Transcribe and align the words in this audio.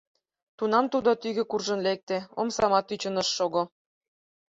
Тунам 0.57 0.85
тудо 0.93 1.09
тӱгӧ 1.21 1.43
куржын 1.51 1.79
лекте, 1.87 2.17
омсамат 2.39 2.85
тӱчын 2.89 3.15
ыш 3.21 3.27
шого. 3.37 3.63